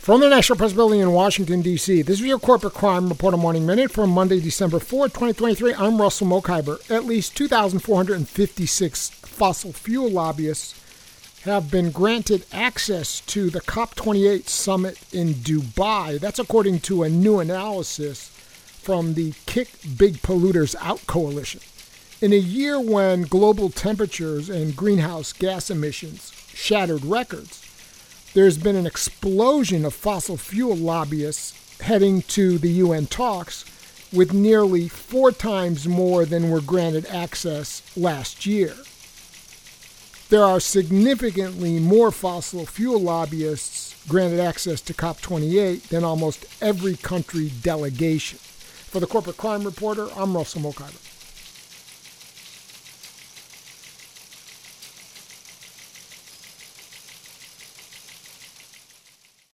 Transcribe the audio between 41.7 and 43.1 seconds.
more fossil fuel